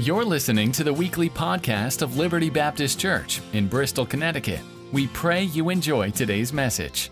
[0.00, 4.60] You're listening to the weekly podcast of Liberty Baptist Church in Bristol, Connecticut.
[4.92, 7.10] We pray you enjoy today's message.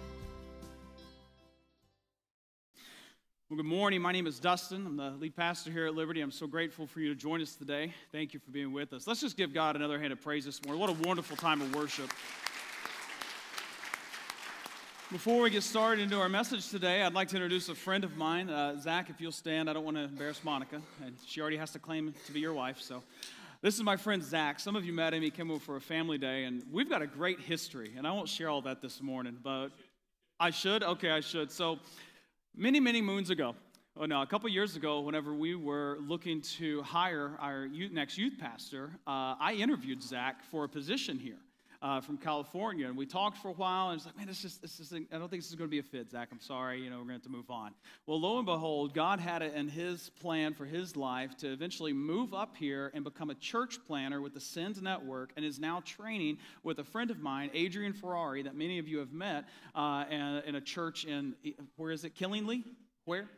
[3.50, 4.00] Well, good morning.
[4.00, 4.86] My name is Dustin.
[4.86, 6.22] I'm the lead pastor here at Liberty.
[6.22, 7.92] I'm so grateful for you to join us today.
[8.10, 9.06] Thank you for being with us.
[9.06, 10.80] Let's just give God another hand of praise this morning.
[10.80, 12.10] What a wonderful time of worship.
[15.10, 18.18] Before we get started into our message today, I'd like to introduce a friend of
[18.18, 18.50] mine.
[18.50, 21.70] Uh, Zach, if you'll stand, I don't want to embarrass Monica, and she already has
[21.70, 22.78] to claim to be your wife.
[22.82, 23.02] So,
[23.62, 24.60] this is my friend Zach.
[24.60, 25.22] Some of you met him.
[25.22, 27.94] He came over for a family day, and we've got a great history.
[27.96, 29.70] And I won't share all that this morning, but
[30.38, 30.82] I should.
[30.82, 31.50] Okay, I should.
[31.50, 31.78] So,
[32.54, 33.54] many, many moons ago,
[33.96, 38.18] oh no, a couple years ago, whenever we were looking to hire our youth, next
[38.18, 41.38] youth pastor, uh, I interviewed Zach for a position here
[41.80, 42.86] uh, from California.
[42.86, 45.28] And we talked for a while, and it's like, man, this this is, I don't
[45.28, 46.28] think this is going to be a fit, Zach.
[46.32, 47.72] I'm sorry, you know, we're going to have to move on.
[48.06, 51.92] Well, lo and behold, God had it in his plan for his life to eventually
[51.92, 55.82] move up here and become a church planter with the Send Network, and is now
[55.84, 60.04] training with a friend of mine, Adrian Ferrari, that many of you have met uh,
[60.10, 61.34] in a church in,
[61.76, 62.64] where is it, Killingly?
[63.04, 63.28] Where?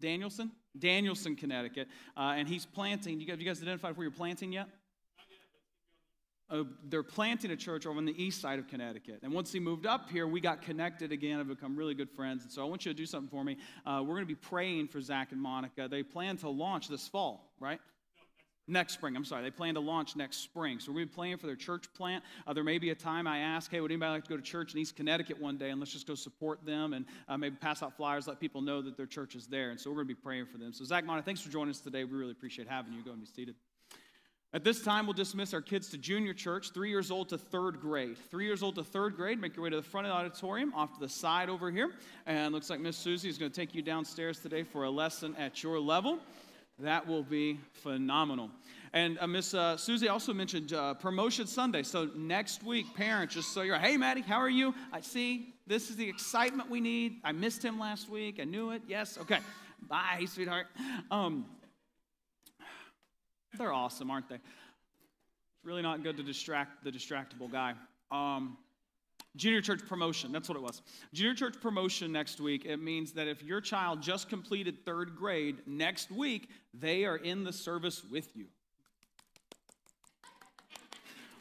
[0.00, 0.52] Danielson?
[0.78, 1.88] Danielson, Connecticut.
[2.16, 3.20] Uh, and he's planting.
[3.20, 4.68] You guys, you guys identified where you're planting yet?
[6.88, 9.20] They're planting a church over on the east side of Connecticut.
[9.22, 12.42] And once he moved up here, we got connected again and become really good friends.
[12.42, 13.56] And so I want you to do something for me.
[13.86, 15.88] Uh, we're going to be praying for Zach and Monica.
[15.88, 17.80] They plan to launch this fall, right?
[18.66, 19.42] Next spring, I'm sorry.
[19.42, 20.78] They plan to launch next spring.
[20.78, 22.22] So we're going to be for their church plant.
[22.46, 24.42] Uh, there may be a time I ask, hey, would anybody like to go to
[24.42, 27.56] church in East Connecticut one day and let's just go support them and uh, maybe
[27.56, 29.70] pass out flyers, let people know that their church is there.
[29.70, 30.72] And so we're going to be praying for them.
[30.72, 32.04] So, Zach, Monica, thanks for joining us today.
[32.04, 33.02] We really appreciate having you.
[33.02, 33.56] Go and be seated.
[34.52, 37.80] At this time, we'll dismiss our kids to junior church, three years old to third
[37.80, 38.16] grade.
[38.32, 40.74] Three years old to third grade, make your way to the front of the auditorium,
[40.74, 41.92] off to the side over here.
[42.26, 45.36] And looks like Miss Susie is going to take you downstairs today for a lesson
[45.36, 46.18] at your level.
[46.80, 48.50] That will be phenomenal.
[48.92, 51.84] And uh, Miss uh, Susie also mentioned uh, Promotion Sunday.
[51.84, 54.74] So next week, parents, just so you're, hey, Maddie, how are you?
[54.92, 57.20] I see this is the excitement we need.
[57.22, 58.40] I missed him last week.
[58.40, 58.82] I knew it.
[58.88, 59.16] Yes.
[59.16, 59.38] Okay.
[59.88, 60.66] Bye, sweetheart.
[61.08, 61.46] Um,
[63.58, 64.36] they're awesome, aren't they?
[64.36, 67.74] It's really not good to distract the distractible guy.
[68.10, 68.56] Um,
[69.36, 70.82] junior church promotion, that's what it was.
[71.12, 75.58] Junior church promotion next week, it means that if your child just completed third grade,
[75.66, 78.46] next week they are in the service with you.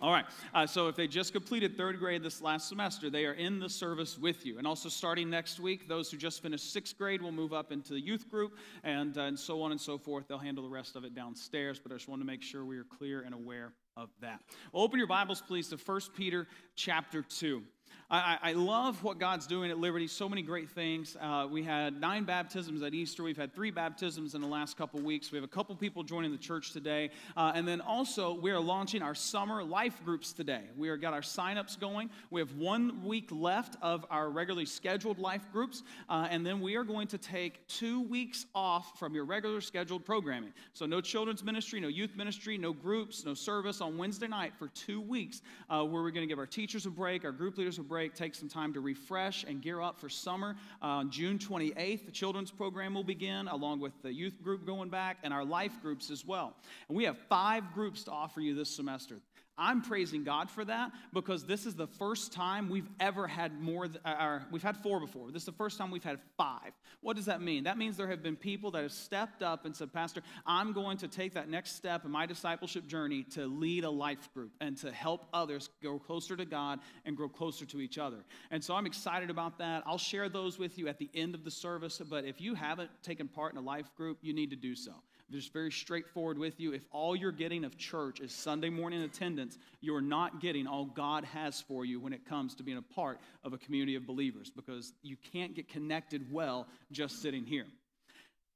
[0.01, 0.25] All right.
[0.53, 3.67] Uh, so if they just completed third grade this last semester, they are in the
[3.67, 4.57] service with you.
[4.57, 7.91] And also starting next week, those who just finished sixth grade will move up into
[7.91, 10.27] the youth group, and, uh, and so on and so forth.
[10.27, 11.79] They'll handle the rest of it downstairs.
[11.79, 14.41] But I just want to make sure we are clear and aware of that.
[14.71, 17.63] Well, open your Bibles, please, to 1 Peter chapter 2.
[18.11, 20.07] I, I, love what God's doing at Liberty.
[20.07, 21.15] So many great things.
[21.21, 23.21] Uh, we had nine baptisms at Easter.
[23.21, 25.31] We've had three baptisms in the last couple weeks.
[25.31, 27.11] We have a couple people joining the church today.
[27.37, 30.63] Uh, and then also, we are launching our summer life groups today.
[30.75, 32.09] We are got our signups going.
[32.31, 35.83] We have one week left of our regularly scheduled life groups.
[36.09, 40.03] Uh, and then we are going to take two weeks off from your regular scheduled
[40.03, 40.53] programming.
[40.73, 44.67] So, no children's ministry, no youth ministry, no groups, no service on Wednesday night for
[44.69, 47.77] two weeks, uh, where we're going to give our teachers a break, our group leaders
[47.77, 50.55] a break take some time to refresh and gear up for summer.
[50.81, 54.89] Uh, on June 28th, the children's program will begin, along with the youth group going
[54.89, 56.55] back and our life groups as well.
[56.87, 59.19] And we have five groups to offer you this semester.
[59.59, 63.87] I'm praising God for that because this is the first time we've ever had more,
[64.05, 65.31] uh, or we've had four before.
[65.31, 66.71] This is the first time we've had five.
[67.01, 67.65] What does that mean?
[67.65, 70.97] That means there have been people that have stepped up and said, Pastor, I'm going
[70.99, 74.77] to take that next step in my discipleship journey to lead a life group and
[74.77, 78.23] to help others grow closer to God and grow closer to each other.
[78.51, 79.83] And so I'm excited about that.
[79.85, 82.89] I'll share those with you at the end of the service, but if you haven't
[83.03, 84.93] taken part in a life group, you need to do so
[85.31, 86.73] just very straightforward with you.
[86.73, 91.23] If all you're getting of church is Sunday morning attendance, you're not getting all God
[91.25, 94.51] has for you when it comes to being a part of a community of believers
[94.55, 97.65] because you can't get connected well just sitting here.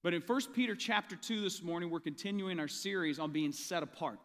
[0.04, 3.84] But in 1 Peter chapter 2 this morning, we're continuing our series on being set
[3.84, 4.20] apart.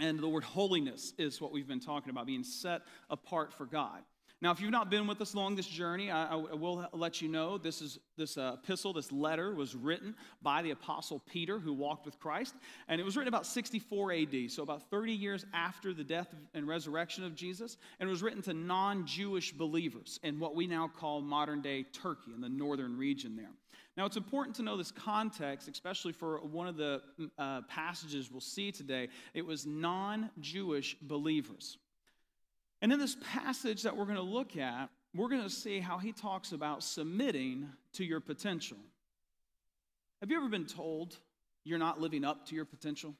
[0.00, 4.00] And the word holiness is what we've been talking about, being set apart for God.
[4.40, 7.28] Now, if you've not been with us along this journey, I, I will let you
[7.28, 11.72] know this is this uh, epistle, this letter was written by the apostle Peter, who
[11.72, 12.54] walked with Christ,
[12.86, 16.68] and it was written about 64 A.D., so about 30 years after the death and
[16.68, 21.20] resurrection of Jesus, and it was written to non-Jewish believers in what we now call
[21.20, 23.50] modern-day Turkey in the northern region there.
[23.96, 27.02] Now, it's important to know this context, especially for one of the
[27.36, 29.08] uh, passages we'll see today.
[29.34, 31.78] It was non Jewish believers.
[32.80, 35.98] And in this passage that we're going to look at, we're going to see how
[35.98, 38.76] he talks about submitting to your potential.
[40.20, 41.16] Have you ever been told
[41.64, 43.14] you're not living up to your potential?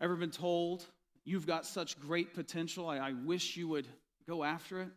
[0.00, 0.84] Ever been told
[1.24, 2.88] you've got such great potential?
[2.88, 3.86] I, I wish you would
[4.26, 4.88] go after it.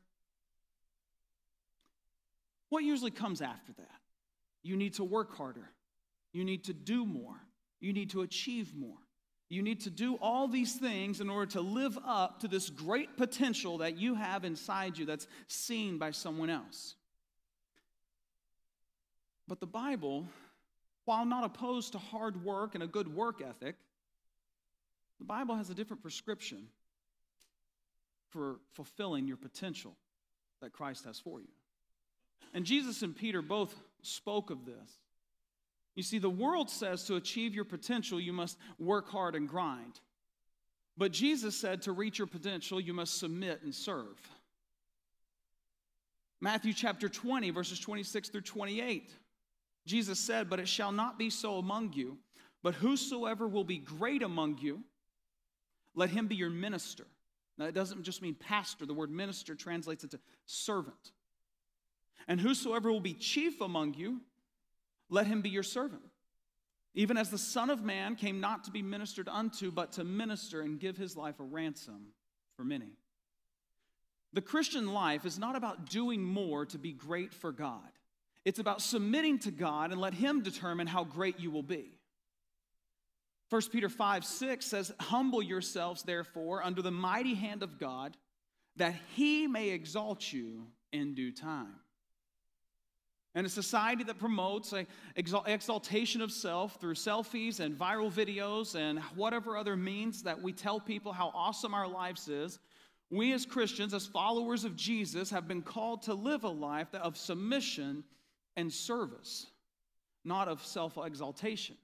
[2.70, 4.00] What usually comes after that?
[4.64, 5.70] You need to work harder.
[6.32, 7.36] You need to do more.
[7.80, 8.98] You need to achieve more.
[9.54, 13.18] You need to do all these things in order to live up to this great
[13.18, 16.96] potential that you have inside you that's seen by someone else.
[19.48, 20.26] But the Bible,
[21.06, 23.76] while not opposed to hard work and a good work ethic,
[25.20, 26.68] the Bible has a different prescription
[28.32, 29.96] for fulfilling your potential
[30.62, 31.50] that Christ has for you.
[32.56, 34.98] And Jesus and Peter both spoke of this.
[35.96, 40.00] You see, the world says to achieve your potential, you must work hard and grind.
[40.98, 44.18] But Jesus said to reach your potential, you must submit and serve.
[46.42, 49.14] Matthew chapter 20, verses 26 through 28.
[49.86, 52.18] Jesus said, But it shall not be so among you,
[52.62, 54.84] but whosoever will be great among you,
[55.96, 57.06] let him be your minister.
[57.58, 61.12] Now, it doesn't just mean pastor, the word minister translates into servant.
[62.28, 64.22] And whosoever will be chief among you,
[65.10, 66.02] let him be your servant.
[66.96, 70.62] Even as the Son of Man came not to be ministered unto, but to minister
[70.62, 72.08] and give his life a ransom
[72.56, 72.92] for many.
[74.34, 77.90] The Christian life is not about doing more to be great for God.
[78.46, 81.98] It's about submitting to God and let Him determine how great you will be.
[83.50, 88.18] 1 Peter 5 6 says, Humble yourselves, therefore, under the mighty hand of God,
[88.78, 91.76] that He may exalt you in due time.
[93.36, 94.86] And a society that promotes a
[95.16, 100.80] exaltation of self through selfies and viral videos and whatever other means that we tell
[100.80, 102.60] people how awesome our lives is,
[103.10, 107.18] we as Christians, as followers of Jesus, have been called to live a life of
[107.18, 108.04] submission
[108.56, 109.48] and service,
[110.24, 111.76] not of self exaltation.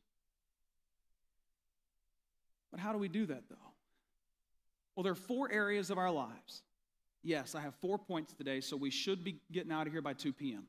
[2.71, 3.55] But how do we do that, though?
[4.95, 6.61] Well, there are four areas of our lives.
[7.23, 10.13] Yes, I have four points today, so we should be getting out of here by
[10.13, 10.65] 2 p.m.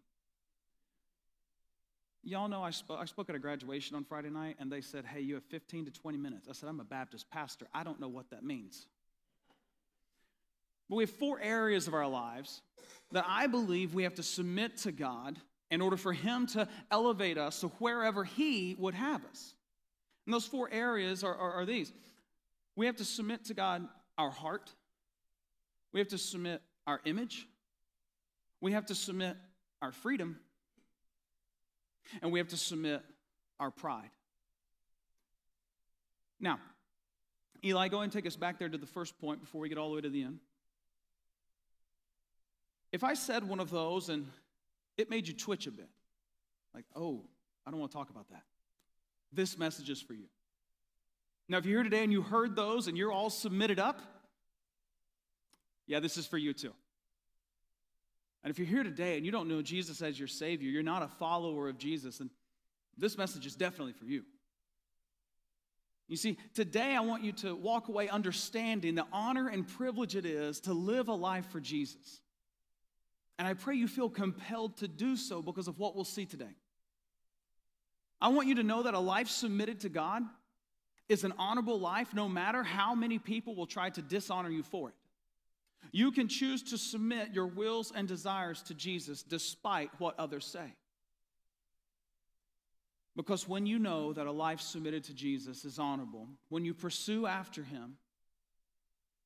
[2.23, 5.21] Y'all know I, I spoke at a graduation on Friday night, and they said, Hey,
[5.21, 6.49] you have 15 to 20 minutes.
[6.49, 7.67] I said, I'm a Baptist pastor.
[7.73, 8.87] I don't know what that means.
[10.89, 12.63] But we have four areas of our lives
[13.13, 15.39] that I believe we have to submit to God
[15.71, 19.55] in order for Him to elevate us to wherever He would have us.
[20.27, 21.93] And those four areas are, are, are these
[22.77, 23.87] we have to submit to God
[24.17, 24.71] our heart,
[25.93, 27.47] we have to submit our image,
[28.61, 29.37] we have to submit
[29.83, 30.39] our freedom,
[32.23, 33.03] and we have to submit
[33.59, 34.11] our pride.
[36.39, 36.59] Now,
[37.65, 39.91] Eli, go and take us back there to the first point before we get all
[39.91, 40.39] the way to the end.
[42.93, 44.27] If I said one of those and
[45.01, 45.89] it made you twitch a bit.
[46.75, 47.25] Like, oh,
[47.67, 48.43] I don't want to talk about that.
[49.33, 50.27] This message is for you.
[51.49, 54.01] Now, if you're here today and you heard those and you're all submitted up,
[55.87, 56.73] yeah, this is for you too.
[58.43, 61.03] And if you're here today and you don't know Jesus as your Savior, you're not
[61.03, 62.31] a follower of Jesus, and
[62.97, 64.25] this message is definitely for you.
[66.09, 70.27] You see, today I want you to walk away understanding the honor and privilege it
[70.27, 72.21] is to live a life for Jesus.
[73.39, 76.57] And I pray you feel compelled to do so because of what we'll see today.
[78.21, 80.23] I want you to know that a life submitted to God
[81.09, 84.89] is an honorable life no matter how many people will try to dishonor you for
[84.89, 84.95] it.
[85.93, 90.75] You can choose to submit your wills and desires to Jesus despite what others say.
[93.17, 97.27] Because when you know that a life submitted to Jesus is honorable, when you pursue
[97.27, 97.97] after him,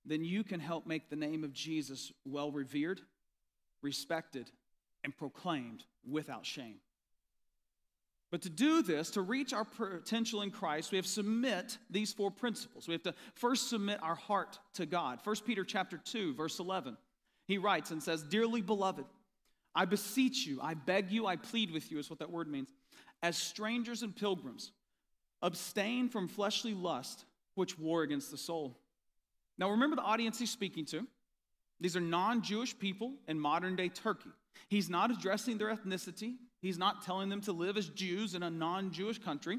[0.07, 3.01] then you can help make the name of Jesus well revered
[3.85, 4.51] respected,
[5.05, 6.79] and proclaimed without shame.
[8.35, 12.13] But to do this, to reach our potential in Christ, we have to submit these
[12.13, 12.89] four principles.
[12.89, 15.21] We have to first submit our heart to God.
[15.23, 16.97] 1 Peter chapter 2, verse 11.
[17.47, 19.05] He writes and says, Dearly beloved,
[19.73, 22.71] I beseech you, I beg you, I plead with you, is what that word means.
[23.23, 24.73] As strangers and pilgrims,
[25.41, 28.77] abstain from fleshly lust, which war against the soul.
[29.59, 31.07] Now remember the audience he's speaking to.
[31.81, 34.31] These are non Jewish people in modern day Turkey.
[34.69, 38.51] He's not addressing their ethnicity, he's not telling them to live as Jews in a
[38.51, 39.59] non Jewish country.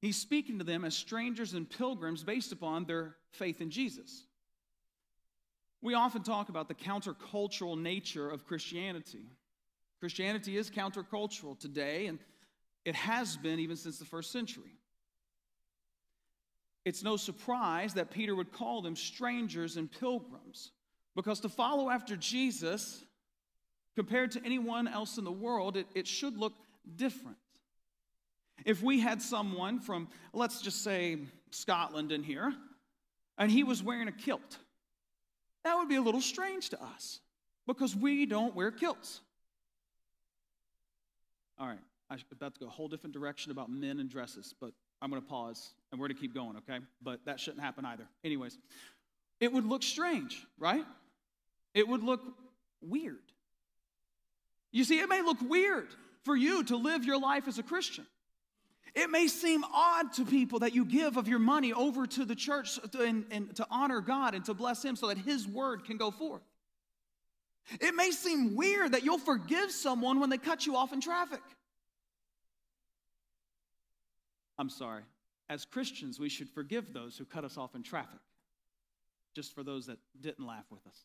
[0.00, 4.26] He's speaking to them as strangers and pilgrims based upon their faith in Jesus.
[5.80, 9.26] We often talk about the countercultural nature of Christianity.
[10.00, 12.18] Christianity is countercultural today, and
[12.84, 14.78] it has been even since the first century.
[16.84, 20.72] It's no surprise that Peter would call them strangers and pilgrims,
[21.16, 23.02] because to follow after Jesus,
[23.96, 26.54] compared to anyone else in the world, it, it should look
[26.96, 27.36] different.
[28.64, 31.18] If we had someone from, let's just say,
[31.50, 32.52] Scotland in here,
[33.38, 34.58] and he was wearing a kilt,
[35.64, 37.20] that would be a little strange to us
[37.66, 39.20] because we don't wear kilts.
[41.58, 41.78] All right,
[42.10, 45.22] I'm about to go a whole different direction about men and dresses, but I'm going
[45.22, 46.78] to pause and we're going to keep going, okay?
[47.02, 48.06] But that shouldn't happen either.
[48.24, 48.58] Anyways,
[49.40, 50.84] it would look strange, right?
[51.74, 52.22] It would look
[52.80, 53.18] weird.
[54.74, 55.86] You see, it may look weird
[56.24, 58.04] for you to live your life as a Christian.
[58.92, 62.34] It may seem odd to people that you give of your money over to the
[62.34, 65.84] church to, and, and to honor God and to bless Him so that His word
[65.84, 66.42] can go forth.
[67.80, 71.40] It may seem weird that you'll forgive someone when they cut you off in traffic.
[74.58, 75.02] I'm sorry.
[75.48, 78.20] As Christians, we should forgive those who cut us off in traffic,
[79.36, 81.04] just for those that didn't laugh with us.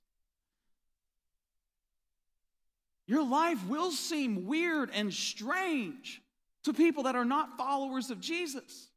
[3.10, 6.22] Your life will seem weird and strange
[6.62, 8.88] to people that are not followers of Jesus.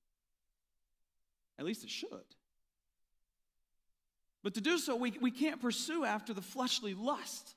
[1.59, 2.11] At least it should.
[4.43, 7.55] But to do so, we, we can't pursue after the fleshly lust,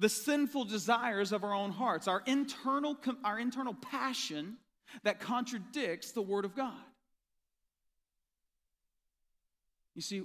[0.00, 4.56] the sinful desires of our own hearts, our internal, our internal passion
[5.04, 6.74] that contradicts the Word of God.
[9.94, 10.24] You see,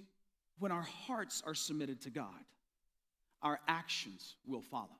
[0.58, 2.42] when our hearts are submitted to God,
[3.44, 4.98] our actions will follow.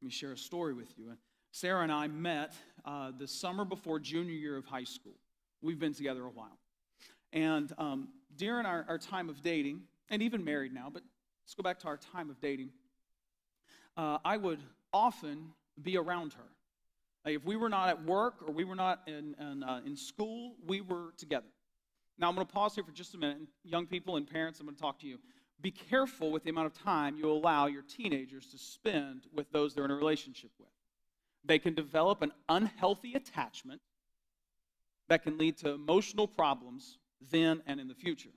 [0.00, 1.12] Let me share a story with you.
[1.52, 2.54] Sarah and I met
[2.86, 5.12] uh, the summer before junior year of high school.
[5.60, 6.56] We've been together a while.
[7.34, 11.02] And um, during our, our time of dating, and even married now, but
[11.44, 12.70] let's go back to our time of dating,
[13.98, 15.52] uh, I would often
[15.82, 16.48] be around her.
[17.26, 19.96] Like if we were not at work or we were not in, in, uh, in
[19.96, 21.46] school, we were together.
[22.18, 23.38] Now, I'm going to pause here for just a minute.
[23.64, 25.18] Young people and parents, I'm going to talk to you.
[25.62, 29.74] Be careful with the amount of time you allow your teenagers to spend with those
[29.74, 30.68] they're in a relationship with.
[31.44, 33.80] They can develop an unhealthy attachment
[35.08, 36.98] that can lead to emotional problems
[37.30, 38.30] then and in the future.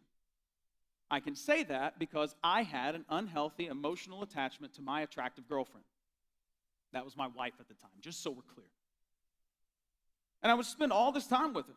[1.09, 5.85] I can say that because I had an unhealthy emotional attachment to my attractive girlfriend.
[6.91, 8.65] That was my wife at the time, just so we're clear.
[10.41, 11.75] And I would spend all this time with her.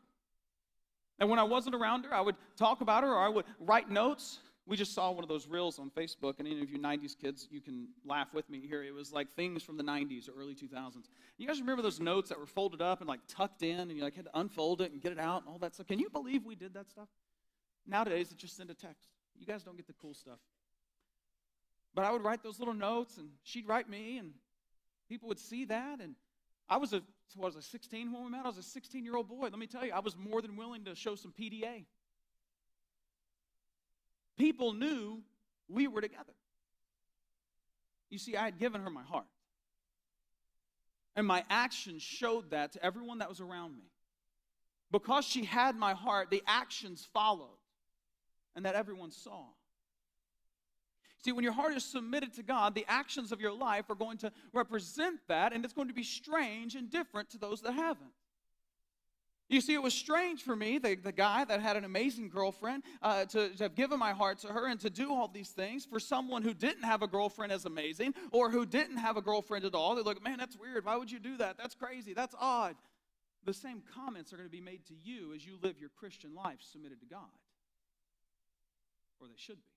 [1.19, 3.91] And when I wasn't around her, I would talk about her or I would write
[3.91, 7.17] notes we just saw one of those reels on Facebook, and any of you 90s
[7.17, 8.83] kids, you can laugh with me here.
[8.83, 11.09] It was like things from the 90s or early 2000s.
[11.39, 14.03] You guys remember those notes that were folded up and like tucked in, and you
[14.03, 15.87] like had to unfold it and get it out and all that stuff?
[15.87, 17.09] Can you believe we did that stuff?
[17.87, 19.09] Nowadays, it just send a text.
[19.39, 20.39] You guys don't get the cool stuff.
[21.95, 24.33] But I would write those little notes, and she'd write me, and
[25.09, 26.01] people would see that.
[26.01, 26.17] And
[26.69, 27.03] I was a,
[27.37, 28.45] was a 16 when we met.
[28.45, 29.43] I was a 16 year old boy.
[29.43, 31.85] Let me tell you, I was more than willing to show some PDA
[34.37, 35.23] people knew
[35.69, 36.33] we were together.
[38.11, 39.27] You see, I had given her my heart.
[41.17, 43.85] And my actions showed that to everyone that was around me.
[44.93, 47.59] Because she had my heart, the actions followed,
[48.55, 49.45] and that everyone saw.
[51.25, 54.19] See, when your heart is submitted to God, the actions of your life are going
[54.19, 58.13] to represent that, and it's going to be strange and different to those that haven't.
[59.49, 62.83] You see, it was strange for me, the, the guy that had an amazing girlfriend,
[63.01, 65.85] uh, to, to have given my heart to her and to do all these things
[65.85, 69.65] for someone who didn't have a girlfriend as amazing or who didn't have a girlfriend
[69.65, 69.95] at all.
[69.95, 70.85] They look, man, that's weird.
[70.85, 71.57] Why would you do that?
[71.57, 72.13] That's crazy.
[72.13, 72.75] That's odd.
[73.45, 76.35] The same comments are going to be made to you as you live your Christian
[76.35, 77.21] life submitted to God.
[79.21, 79.71] Or they should be.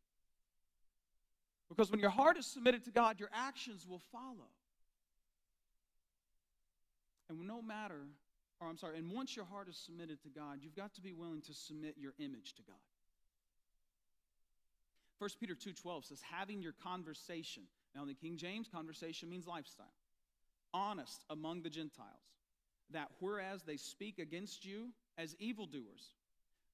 [1.69, 4.49] Because when your heart is submitted to God, your actions will follow.
[7.29, 8.07] And no matter
[8.59, 11.13] or I'm sorry, and once your heart is submitted to God, you've got to be
[11.13, 12.75] willing to submit your image to God.
[15.19, 17.63] 1 Peter 2:12 says having your conversation.
[17.93, 19.93] Now in the King James conversation means lifestyle.
[20.73, 22.33] Honest among the Gentiles,
[22.91, 26.13] that whereas they speak against you as evildoers,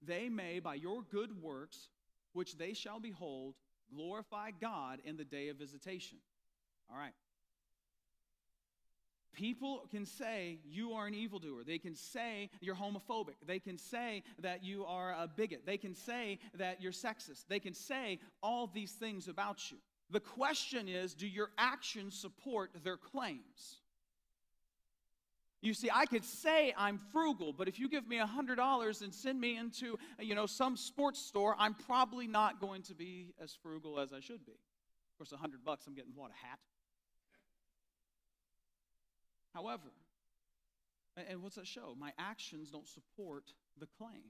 [0.02, 1.90] they may by your good works
[2.34, 3.56] which they shall behold
[3.96, 6.18] glorify God in the day of visitation.
[6.92, 7.14] All right.
[9.36, 11.64] People can say you are an evildoer.
[11.66, 13.36] They can say you're homophobic.
[13.46, 15.66] They can say that you are a bigot.
[15.66, 17.46] They can say that you're sexist.
[17.50, 19.78] They can say all these things about you.
[20.10, 23.82] The question is do your actions support their claims?
[25.62, 29.42] You see, I could say I'm frugal, but if you give me $100 and send
[29.42, 34.00] me into, you know, some sports store, I'm probably not going to be as frugal
[34.00, 34.52] as I should be.
[34.52, 36.60] Of course, 100 bucks, I'm getting what, a hat?
[39.56, 39.90] However,
[41.30, 41.96] and what's that show?
[41.98, 43.46] My actions don't support
[43.80, 44.22] the claim.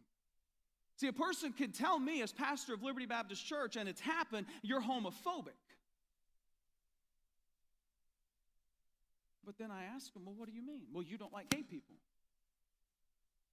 [0.98, 4.46] See, a person can tell me, as pastor of Liberty Baptist Church, and it's happened,
[4.62, 5.58] you're homophobic.
[9.44, 10.84] But then I ask them, well, what do you mean?
[10.94, 11.96] Well, you don't like gay people.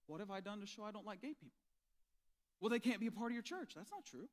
[0.05, 1.49] What have I done to show I don't like gay people?
[2.61, 3.73] Well, they can't be a part of your church.
[3.75, 4.29] That's not true.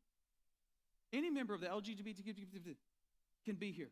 [1.12, 2.76] Any member of the LGBT
[3.44, 3.90] can be here.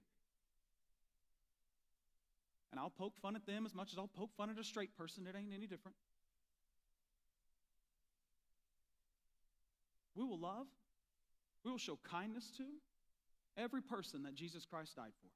[2.71, 4.97] And I'll poke fun at them as much as I'll poke fun at a straight
[4.97, 5.27] person.
[5.27, 5.97] It ain't any different.
[10.15, 10.67] We will love,
[11.65, 12.65] we will show kindness to
[13.57, 15.29] every person that Jesus Christ died for.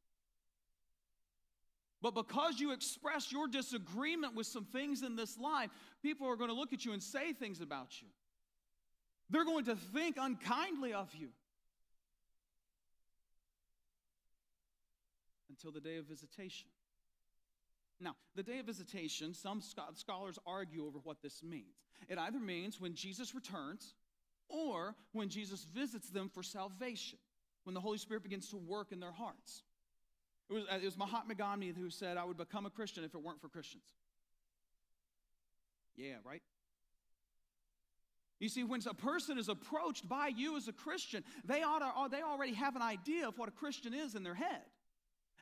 [2.03, 5.71] But because you express your disagreement with some things in this life,
[6.03, 8.09] people are going to look at you and say things about you.
[9.31, 11.29] They're going to think unkindly of you.
[15.49, 16.67] Until the day of visitation.
[18.01, 21.87] Now, the day of visitation, some scholars argue over what this means.
[22.09, 23.95] It either means when Jesus returns
[24.49, 27.19] or when Jesus visits them for salvation,
[27.65, 29.63] when the Holy Spirit begins to work in their hearts.
[30.51, 33.23] It was, it was Mahatma Gandhi who said, I would become a Christian if it
[33.23, 33.85] weren't for Christians.
[35.97, 36.43] Yeah, right?
[38.41, 41.87] You see, when a person is approached by you as a Christian, they, ought to,
[41.87, 44.63] uh, they already have an idea of what a Christian is in their head.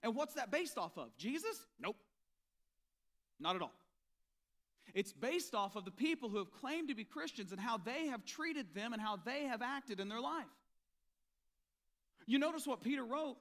[0.02, 1.16] And what's that based off of?
[1.16, 1.66] Jesus?
[1.80, 1.97] Nope.
[3.40, 3.73] Not at all.
[4.94, 8.06] It's based off of the people who have claimed to be Christians and how they
[8.09, 10.44] have treated them and how they have acted in their life.
[12.26, 13.37] You notice what Peter wrote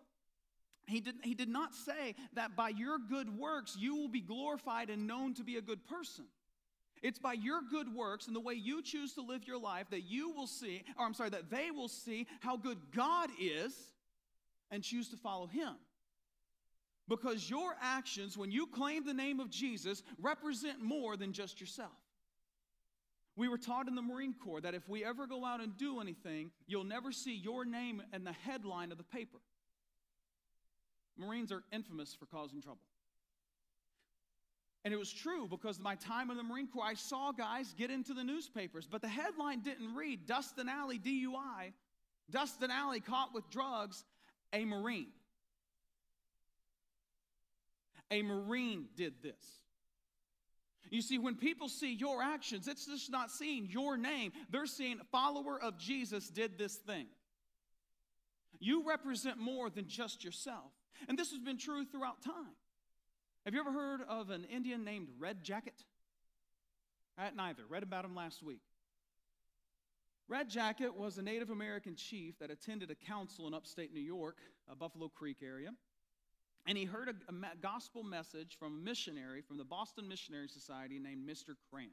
[0.90, 4.90] he did, he did not say that by your good works you will be glorified
[4.90, 6.26] and known to be a good person.
[7.02, 10.02] It's by your good works and the way you choose to live your life that
[10.02, 13.74] you will see, or I'm sorry, that they will see how good God is
[14.70, 15.76] and choose to follow Him.
[17.10, 21.92] Because your actions, when you claim the name of Jesus, represent more than just yourself.
[23.36, 26.00] We were taught in the Marine Corps that if we ever go out and do
[26.02, 29.40] anything, you'll never see your name in the headline of the paper.
[31.18, 32.82] Marines are infamous for causing trouble.
[34.86, 37.90] And it was true because my time in the Marine Corps, I saw guys get
[37.90, 41.74] into the newspapers, but the headline didn't read Dustin Alley DUI,
[42.30, 44.06] Dustin Alley caught with drugs,
[44.54, 45.08] a Marine.
[48.12, 49.62] A Marine did this.
[50.90, 54.32] You see, when people see your actions, it's just not seeing your name.
[54.50, 57.06] They're seeing follower of Jesus did this thing.
[58.60, 60.72] You represent more than just yourself.
[61.08, 62.56] And this has been true throughout time.
[63.46, 65.86] Have you ever heard of an Indian named Red Jacket?
[67.18, 67.64] I had neither.
[67.70, 68.62] Read about him last week.
[70.28, 74.38] Red Jacket was a Native American chief that attended a council in upstate New York,
[74.70, 75.72] a Buffalo Creek area.
[76.70, 81.28] And he heard a, gospel message from a missionary from the Boston Missionary Society named
[81.28, 81.56] Mr.
[81.72, 81.90] Cram.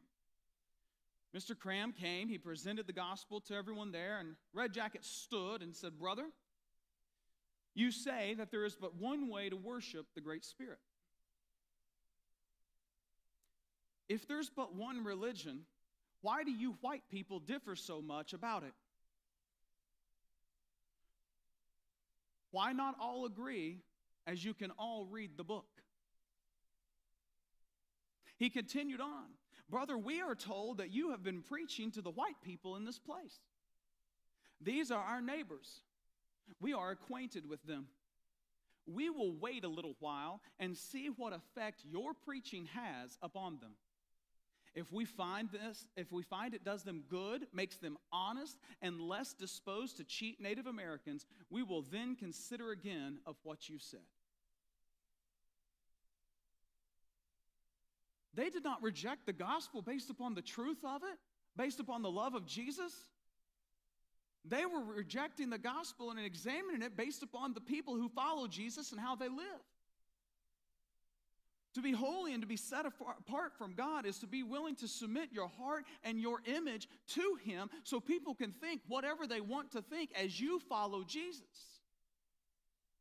[1.34, 1.58] Mr.
[1.58, 5.98] Cram came, he presented the gospel to everyone there, and Red Jacket stood and said,
[5.98, 6.26] Brother,
[7.74, 10.78] you say that there is but one way to worship the Great Spirit.
[14.10, 15.60] If there's but one religion,
[16.20, 18.74] why do you white people differ so much about it?
[22.50, 23.78] Why not all agree
[24.26, 25.66] as you can all read the book?
[28.36, 29.24] He continued on,
[29.68, 32.98] Brother, we are told that you have been preaching to the white people in this
[32.98, 33.40] place.
[34.60, 35.80] These are our neighbors.
[36.60, 37.86] We are acquainted with them.
[38.86, 43.72] We will wait a little while and see what effect your preaching has upon them.
[44.76, 49.00] If we find this, if we find it does them good, makes them honest, and
[49.00, 54.00] less disposed to cheat Native Americans, we will then consider again of what you said.
[58.36, 61.18] They did not reject the gospel based upon the truth of it,
[61.56, 62.92] based upon the love of Jesus.
[64.44, 68.92] They were rejecting the gospel and examining it based upon the people who follow Jesus
[68.92, 69.64] and how they live.
[71.74, 74.88] To be holy and to be set apart from God is to be willing to
[74.88, 79.72] submit your heart and your image to Him so people can think whatever they want
[79.72, 81.42] to think as you follow Jesus.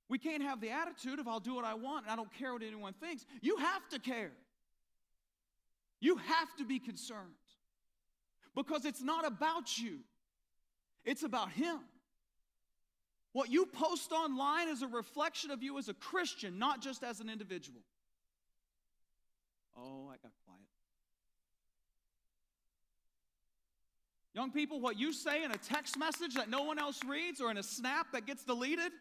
[0.08, 2.54] We can't have the attitude of I'll do what I want and I don't care
[2.54, 3.26] what anyone thinks.
[3.42, 4.32] You have to care.
[6.06, 7.34] You have to be concerned
[8.56, 10.02] because it's not about you.
[11.04, 11.80] It's about Him.
[13.34, 17.22] What you post online is a reflection of you as a Christian, not just as
[17.22, 17.82] an individual.
[19.76, 20.62] Oh, I got quiet.
[24.36, 27.50] Young people, what you say in a text message that no one else reads or
[27.50, 28.92] in a snap that gets deleted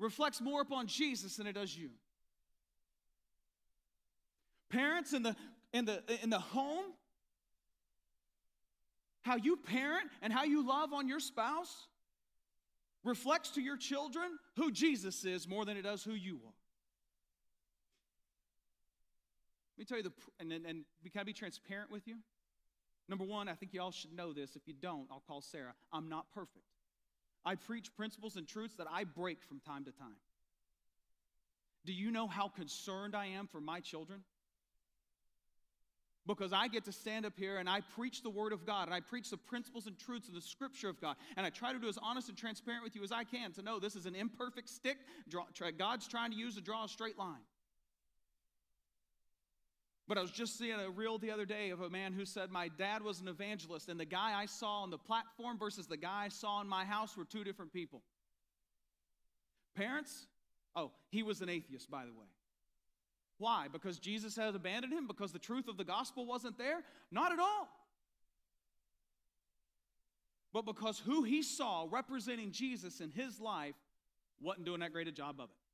[0.00, 1.90] reflects more upon Jesus than it does you.
[4.70, 5.36] Parents in the
[5.72, 6.84] in the in the home
[9.22, 11.86] how you parent and how you love on your spouse
[13.04, 16.54] reflects to your children who Jesus is more than it does who you are.
[19.76, 22.16] Let me tell you the, and, and, and can I be transparent with you?
[23.08, 24.56] Number one, I think you all should know this.
[24.56, 25.74] If you don't, I'll call Sarah.
[25.92, 26.64] I'm not perfect.
[27.44, 30.16] I preach principles and truths that I break from time to time.
[31.86, 34.24] Do you know how concerned I am for my children?
[36.28, 38.94] Because I get to stand up here and I preach the Word of God and
[38.94, 41.16] I preach the principles and truths of the Scripture of God.
[41.38, 43.62] And I try to do as honest and transparent with you as I can to
[43.62, 44.98] know this is an imperfect stick
[45.78, 47.40] God's trying to use to draw a straight line.
[50.06, 52.50] But I was just seeing a reel the other day of a man who said,
[52.50, 55.98] My dad was an evangelist, and the guy I saw on the platform versus the
[55.98, 58.02] guy I saw in my house were two different people.
[59.74, 60.26] Parents,
[60.76, 62.26] oh, he was an atheist, by the way.
[63.38, 63.66] Why?
[63.72, 65.06] Because Jesus had abandoned him?
[65.06, 66.82] Because the truth of the gospel wasn't there?
[67.10, 67.68] Not at all.
[70.52, 73.76] But because who he saw representing Jesus in his life
[74.40, 75.67] wasn't doing that great a job of it.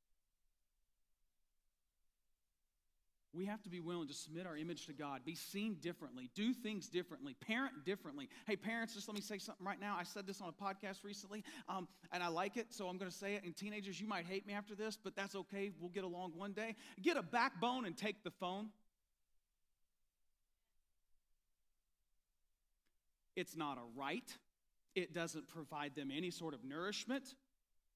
[3.35, 6.53] We have to be willing to submit our image to God, be seen differently, do
[6.53, 8.29] things differently, parent differently.
[8.47, 9.97] Hey, parents, just let me say something right now.
[9.99, 13.11] I said this on a podcast recently, um, and I like it, so I'm going
[13.11, 13.45] to say it.
[13.45, 15.71] And teenagers, you might hate me after this, but that's okay.
[15.81, 16.77] We'll get along one day.
[17.03, 18.69] Get a backbone and take the phone.
[23.37, 24.33] It's not a right,
[24.95, 27.35] it doesn't provide them any sort of nourishment.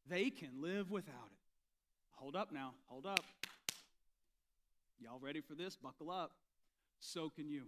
[0.09, 1.39] They can live without it.
[2.17, 3.25] Hold up now, hold up.
[5.01, 5.77] Y'all ready for this?
[5.77, 6.33] Buckle up.
[7.01, 7.63] So can you.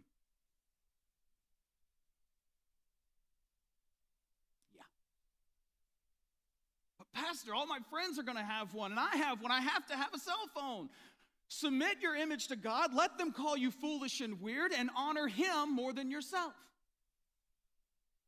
[4.75, 4.83] Yeah.
[6.99, 9.53] But, Pastor, all my friends are going to have one, and I have one.
[9.53, 10.89] I have to have a cell phone.
[11.49, 15.75] Submit your image to God, let them call you foolish and weird, and honor Him
[15.75, 16.53] more than yourself.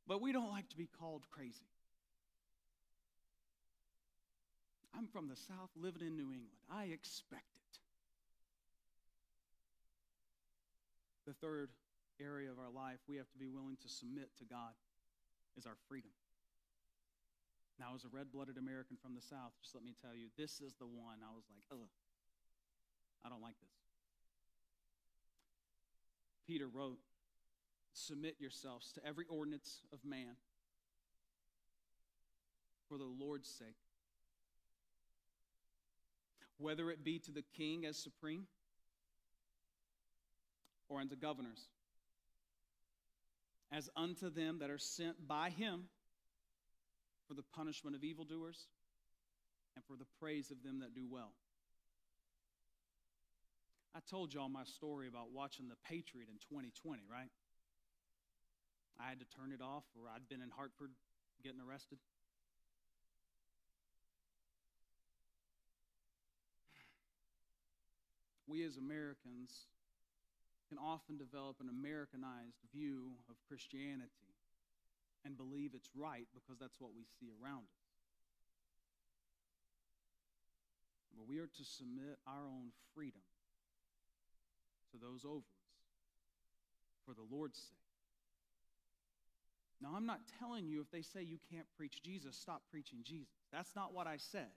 [0.08, 1.62] But we don't like to be called crazy.
[4.96, 6.50] I'm from the South living in New England.
[6.70, 7.61] I expect
[11.26, 11.70] The third
[12.20, 14.74] area of our life we have to be willing to submit to God
[15.56, 16.10] is our freedom.
[17.78, 20.60] Now, as a red blooded American from the South, just let me tell you, this
[20.60, 21.88] is the one I was like, ugh,
[23.24, 23.70] I don't like this.
[26.46, 26.98] Peter wrote,
[27.94, 30.36] Submit yourselves to every ordinance of man
[32.88, 33.76] for the Lord's sake,
[36.56, 38.46] whether it be to the king as supreme
[40.92, 41.68] or unto governors,
[43.70, 45.84] as unto them that are sent by him
[47.26, 48.66] for the punishment of evildoers
[49.74, 51.32] and for the praise of them that do well.
[53.94, 57.30] I told y'all my story about watching The Patriot in 2020, right?
[59.00, 60.90] I had to turn it off, or I'd been in Hartford
[61.42, 61.98] getting arrested.
[68.46, 69.66] We as Americans
[70.72, 74.32] can often develop an Americanized view of Christianity
[75.22, 77.84] and believe it's right because that's what we see around us.
[81.12, 83.20] But we are to submit our own freedom
[84.92, 85.76] to those over us
[87.04, 87.76] for the Lord's sake.
[89.82, 93.28] Now, I'm not telling you if they say you can't preach Jesus, stop preaching Jesus.
[93.52, 94.48] That's not what I said.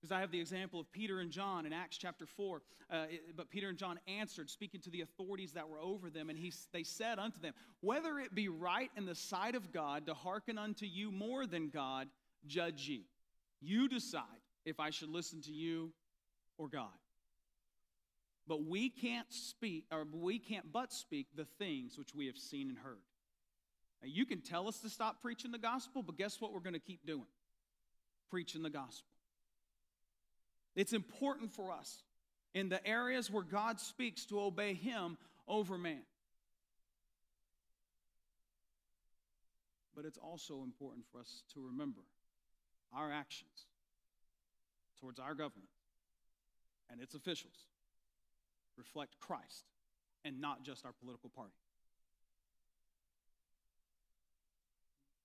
[0.00, 2.62] Because I have the example of Peter and John in Acts chapter 4.
[2.90, 6.30] Uh, it, but Peter and John answered, speaking to the authorities that were over them,
[6.30, 10.06] and he, they said unto them, Whether it be right in the sight of God
[10.06, 12.08] to hearken unto you more than God,
[12.46, 13.04] judge ye.
[13.60, 14.24] You decide
[14.64, 15.92] if I should listen to you
[16.56, 16.88] or God.
[18.46, 22.70] But we can't speak, or we can't but speak the things which we have seen
[22.70, 22.98] and heard.
[24.02, 26.74] Now, you can tell us to stop preaching the gospel, but guess what we're going
[26.74, 27.26] to keep doing?
[28.30, 29.09] Preaching the gospel.
[30.76, 32.02] It's important for us
[32.54, 36.02] in the areas where God speaks to obey Him over man.
[39.94, 42.00] But it's also important for us to remember
[42.94, 43.66] our actions
[45.00, 45.68] towards our government
[46.90, 47.66] and its officials
[48.76, 49.64] reflect Christ
[50.24, 51.52] and not just our political party.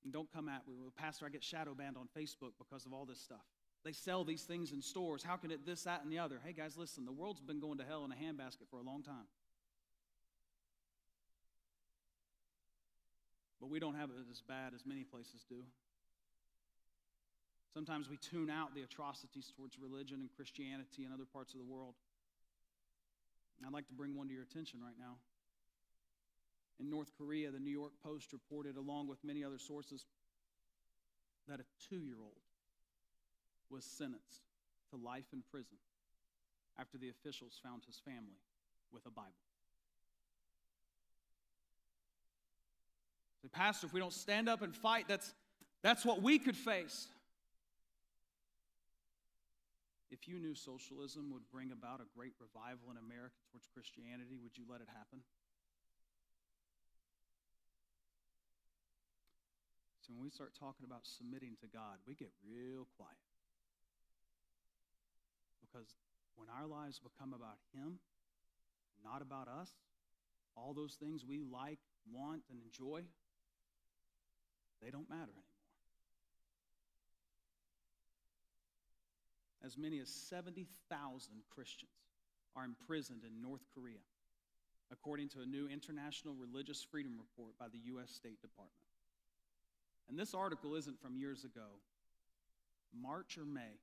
[0.03, 2.93] And don't come at me, well, Pastor, I get shadow banned on Facebook because of
[2.93, 3.45] all this stuff.
[3.85, 5.21] They sell these things in stores.
[5.21, 6.41] How can it this, that, and the other?
[6.43, 9.03] Hey, guys, listen, the world's been going to hell in a handbasket for a long
[9.03, 9.29] time.
[13.61, 15.61] But we don't have it as bad as many places do.
[17.75, 21.65] Sometimes we tune out the atrocities towards religion and Christianity in other parts of the
[21.65, 21.93] world.
[23.65, 25.15] I'd like to bring one to your attention right now.
[26.79, 30.05] In North Korea, the New York Post reported, along with many other sources,
[31.47, 32.41] that a two year old
[33.75, 34.47] was sentenced
[34.89, 35.77] to life in prison
[36.79, 38.39] after the officials found his family
[38.91, 39.31] with a Bible.
[43.41, 45.33] Say, Pastor, if we don't stand up and fight, that's,
[45.83, 47.07] that's what we could face.
[50.09, 54.57] If you knew socialism would bring about a great revival in America towards Christianity, would
[54.57, 55.19] you let it happen?
[59.99, 63.17] So when we start talking about submitting to God, we get real quiet.
[65.75, 65.95] Because
[66.35, 67.99] when our lives become about Him,
[69.03, 69.69] not about us,
[70.55, 71.79] all those things we like,
[72.11, 73.01] want, and enjoy,
[74.81, 75.43] they don't matter anymore.
[79.65, 81.91] As many as 70,000 Christians
[82.55, 84.03] are imprisoned in North Korea,
[84.91, 88.11] according to a new International Religious Freedom Report by the U.S.
[88.11, 88.71] State Department.
[90.07, 91.81] And this article isn't from years ago.
[92.93, 93.81] March or May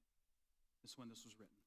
[0.84, 1.61] is when this was written.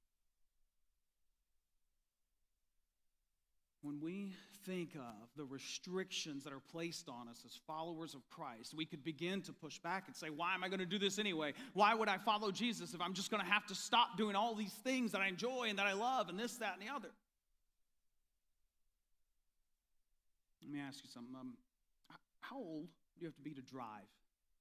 [3.85, 4.33] When we
[4.65, 9.03] think of the restrictions that are placed on us as followers of Christ, we could
[9.03, 11.53] begin to push back and say, Why am I going to do this anyway?
[11.73, 14.55] Why would I follow Jesus if I'm just going to have to stop doing all
[14.55, 17.09] these things that I enjoy and that I love and this, that, and the other?
[20.63, 21.35] Let me ask you something.
[21.39, 21.53] Um,
[22.39, 24.09] how old do you have to be to drive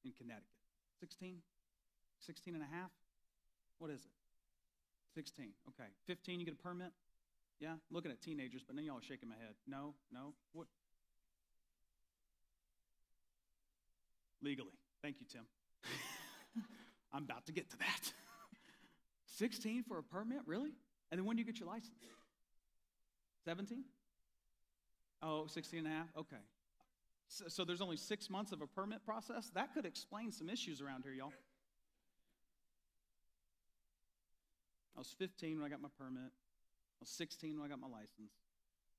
[0.04, 0.44] in Connecticut?
[1.00, 1.36] 16?
[2.26, 2.90] 16 and a half?
[3.78, 5.14] What is it?
[5.14, 5.46] 16.
[5.70, 5.88] Okay.
[6.04, 6.92] 15, you get a permit?
[7.60, 7.74] Yeah?
[7.90, 9.54] Looking at teenagers, but then y'all are shaking my head.
[9.66, 9.94] No?
[10.12, 10.34] No?
[10.52, 10.66] What?
[14.42, 14.72] Legally.
[15.02, 15.44] Thank you, Tim.
[17.12, 18.12] I'm about to get to that.
[19.26, 20.40] 16 for a permit?
[20.46, 20.70] Really?
[21.10, 21.98] And then when do you get your license?
[23.44, 23.84] 17?
[25.22, 26.06] Oh, 16 and a half?
[26.16, 26.36] Okay.
[27.28, 29.50] So, so there's only six months of a permit process?
[29.54, 31.32] That could explain some issues around here, y'all.
[34.96, 36.30] I was 15 when I got my permit.
[37.00, 38.32] I was 16 when I got my license.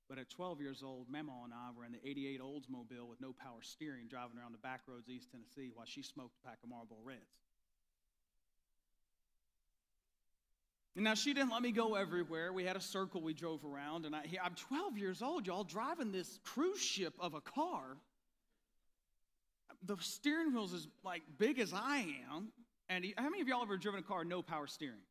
[0.08, 3.32] But at 12 years old, Mama and I were in the 88 Oldsmobile with no
[3.32, 6.58] power steering driving around the back roads of East Tennessee while she smoked a pack
[6.62, 7.20] of Marlboro Reds.
[10.94, 12.54] And now, she didn't let me go everywhere.
[12.54, 16.10] We had a circle we drove around, and I, I'm 12 years old, y'all, driving
[16.10, 17.98] this cruise ship of a car.
[19.84, 21.98] The steering wheel's as like big as I
[22.32, 22.48] am.
[22.88, 25.02] And he, how many of y'all ever driven a car no power steering?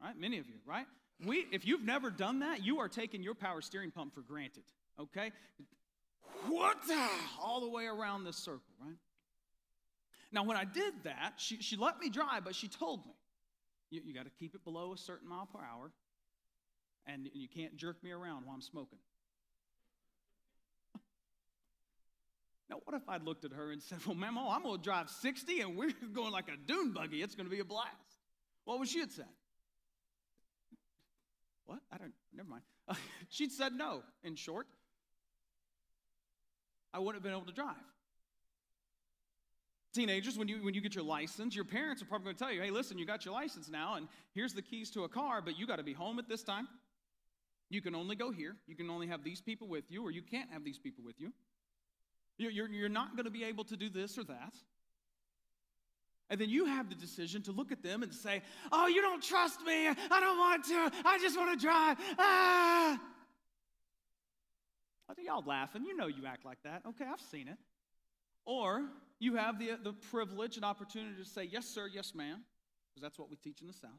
[0.00, 0.18] Right?
[0.18, 0.86] Many of you, right?
[1.24, 4.64] We, if you've never done that, you are taking your power steering pump for granted.
[4.98, 5.32] Okay?
[6.48, 6.78] What?
[7.40, 8.96] All the way around this circle, right?
[10.32, 13.12] Now, when I did that, she, she let me drive, but she told me,
[13.90, 15.90] you, you got to keep it below a certain mile per hour,
[17.06, 18.98] and you can't jerk me around while I'm smoking.
[22.70, 24.82] Now, what if I'd looked at her and said, Well, Mamo, oh, I'm going to
[24.82, 27.20] drive 60 and we're going like a dune buggy.
[27.20, 27.90] It's going to be a blast.
[28.64, 29.26] What would she have said?
[31.70, 31.78] What?
[31.92, 32.62] I don't, never mind.
[33.28, 34.66] She'd said no, in short.
[36.92, 37.76] I wouldn't have been able to drive.
[39.94, 42.52] Teenagers, when you, when you get your license, your parents are probably going to tell
[42.52, 45.40] you, hey, listen, you got your license now, and here's the keys to a car,
[45.40, 46.66] but you got to be home at this time.
[47.68, 48.56] You can only go here.
[48.66, 51.20] You can only have these people with you, or you can't have these people with
[51.20, 51.32] you.
[52.36, 54.54] You're, you're not going to be able to do this or that.
[56.30, 58.40] And then you have the decision to look at them and say,
[58.70, 59.88] Oh, you don't trust me.
[59.88, 60.90] I don't want to.
[61.04, 61.98] I just want to drive.
[62.18, 63.00] Ah.
[65.24, 65.84] Y'all laughing.
[65.84, 66.82] You know you act like that.
[66.88, 67.56] Okay, I've seen it.
[68.44, 68.84] Or
[69.18, 72.42] you have the, the privilege and opportunity to say, Yes, sir, yes, ma'am,
[72.88, 73.90] because that's what we teach in the South.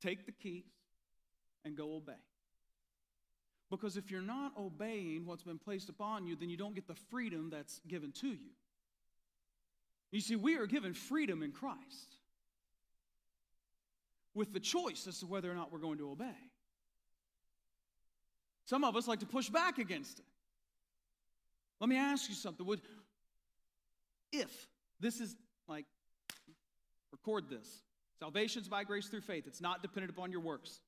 [0.00, 0.64] Take the keys
[1.64, 2.12] and go obey.
[3.70, 6.94] Because if you're not obeying what's been placed upon you, then you don't get the
[6.94, 8.50] freedom that's given to you.
[10.14, 12.16] You see, we are given freedom in Christ
[14.32, 16.36] with the choice as to whether or not we're going to obey.
[18.66, 20.24] Some of us like to push back against it.
[21.80, 22.64] Let me ask you something.
[22.64, 22.80] Would,
[24.32, 24.68] if
[25.00, 25.34] this is
[25.66, 25.84] like,
[27.10, 27.82] record this
[28.20, 30.78] salvation's by grace through faith, it's not dependent upon your works.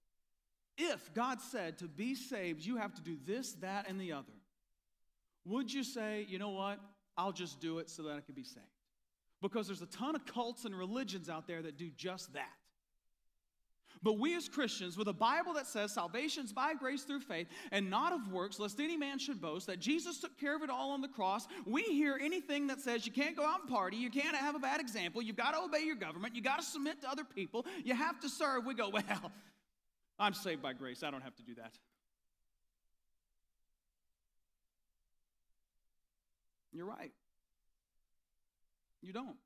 [0.79, 4.33] If God said to be saved, you have to do this, that, and the other,
[5.45, 6.79] would you say, you know what?
[7.19, 8.67] I'll just do it so that I can be saved?
[9.43, 12.53] Because there's a ton of cults and religions out there that do just that.
[14.03, 17.91] But we as Christians, with a Bible that says salvation's by grace through faith and
[17.91, 20.91] not of works, lest any man should boast, that Jesus took care of it all
[20.91, 24.11] on the cross, we hear anything that says you can't go out and party, you
[24.11, 27.01] can't have a bad example, you've got to obey your government, you got to submit
[27.03, 28.67] to other people, you have to serve.
[28.67, 29.33] We go, well,
[30.19, 31.03] I'm saved by grace.
[31.03, 31.73] I don't have to do that.
[36.73, 37.13] You're right.
[39.03, 39.37] You don't.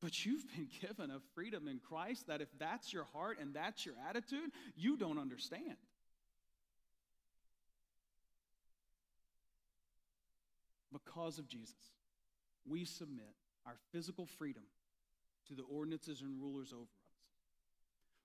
[0.00, 3.84] But you've been given a freedom in Christ that if that's your heart and that's
[3.84, 5.76] your attitude, you don't understand.
[10.92, 11.74] Because of Jesus,
[12.66, 13.34] we submit
[13.66, 14.62] our physical freedom
[15.48, 16.88] to the ordinances and rulers over us.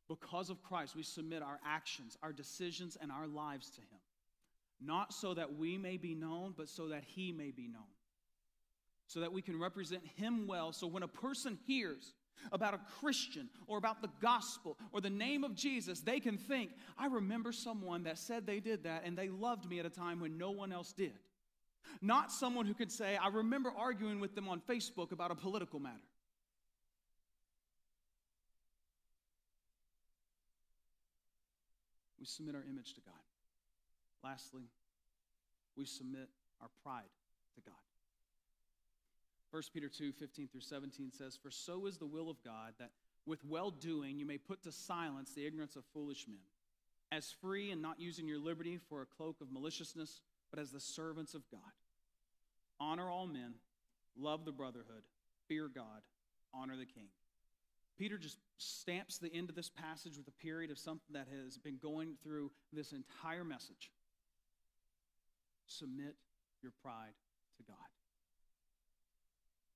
[0.08, 4.00] Because of Christ, we submit our actions, our decisions, and our lives to Him.
[4.82, 7.84] Not so that we may be known, but so that He may be known.
[9.08, 10.72] So that we can represent Him well.
[10.72, 12.14] So when a person hears
[12.52, 16.72] about a Christian or about the gospel or the name of Jesus, they can think,
[16.98, 20.20] I remember someone that said they did that and they loved me at a time
[20.20, 21.14] when no one else did.
[22.02, 25.80] Not someone who could say, I remember arguing with them on Facebook about a political
[25.80, 25.98] matter.
[32.20, 33.14] We submit our image to God.
[34.24, 34.64] Lastly,
[35.76, 36.30] we submit
[36.62, 37.04] our pride
[37.56, 37.76] to God.
[39.54, 42.90] 1 Peter 2 15 through 17 says, For so is the will of God that
[43.28, 46.42] with well doing you may put to silence the ignorance of foolish men,
[47.12, 50.80] as free and not using your liberty for a cloak of maliciousness, but as the
[50.80, 51.60] servants of God.
[52.80, 53.54] Honor all men,
[54.18, 55.04] love the brotherhood,
[55.48, 56.02] fear God,
[56.52, 57.10] honor the king.
[57.96, 61.60] Peter just stamps the end of this passage with a period of something that has
[61.60, 63.92] been going through this entire message.
[65.68, 66.16] Submit
[66.64, 67.14] your pride
[67.58, 67.78] to God.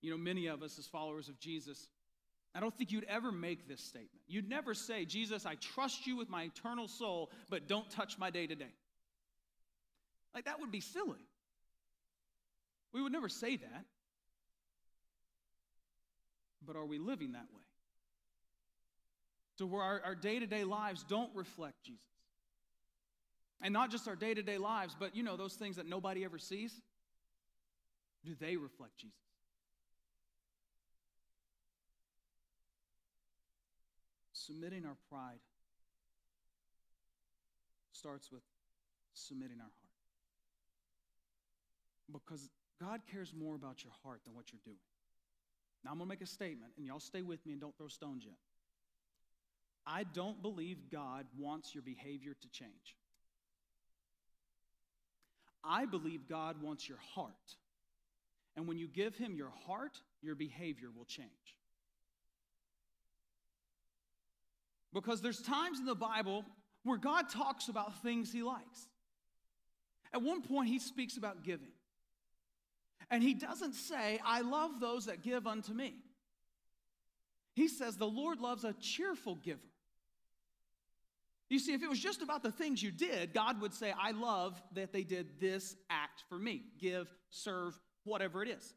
[0.02, 1.90] You know, many of us as followers of Jesus,
[2.54, 4.22] I don't think you'd ever make this statement.
[4.28, 8.30] You'd never say, Jesus, I trust you with my eternal soul, but don't touch my
[8.30, 8.74] day to day.
[10.34, 11.26] Like, that would be silly.
[12.94, 13.86] We would never say that.
[16.66, 17.64] But are we living that way?
[19.58, 22.02] To where our day to day lives don't reflect Jesus.
[23.62, 26.24] And not just our day to day lives, but you know, those things that nobody
[26.24, 26.80] ever sees.
[28.24, 29.27] Do they reflect Jesus?
[34.48, 35.40] Submitting our pride
[37.92, 38.42] starts with
[39.14, 39.74] submitting our heart.
[42.14, 44.78] Because God cares more about your heart than what you're doing.
[45.84, 47.90] Now, I'm going to make a statement, and y'all stay with me and don't throw
[47.90, 48.38] stones yet.
[49.86, 52.96] I don't believe God wants your behavior to change.
[55.62, 57.34] I believe God wants your heart.
[58.56, 61.57] And when you give Him your heart, your behavior will change.
[65.02, 66.46] Because there's times in the Bible
[66.84, 68.88] where God talks about things He likes.
[70.14, 71.72] At one point, He speaks about giving.
[73.10, 75.96] And he doesn't say, I love those that give unto me.
[77.54, 79.60] He says, the Lord loves a cheerful giver.
[81.50, 84.12] You see, if it was just about the things you did, God would say, I
[84.12, 88.74] love that they did this act for me give, serve, whatever it is.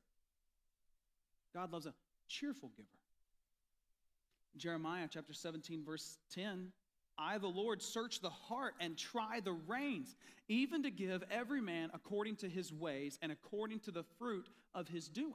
[1.53, 1.95] God loves a
[2.29, 2.89] cheerful giver.
[4.57, 6.73] Jeremiah chapter 17, verse 10
[7.21, 10.17] I, the Lord, search the heart and try the reins,
[10.49, 14.89] even to give every man according to his ways and according to the fruit of
[14.89, 15.35] his doings.